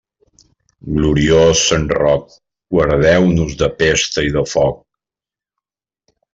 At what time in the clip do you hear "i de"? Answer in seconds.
4.31-4.47